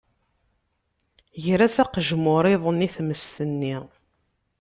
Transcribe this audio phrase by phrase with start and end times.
[1.43, 3.75] Ger-as aqejmur-iḍen i tmes-nni.